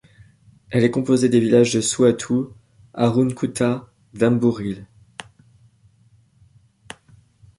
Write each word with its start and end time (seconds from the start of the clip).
Elle 0.71 0.83
est 0.83 0.89
composée 0.89 1.29
des 1.29 1.39
villages 1.39 1.79
Suatu, 1.79 2.45
Aruncuta, 2.95 3.87
Dâmburile. 4.15 4.87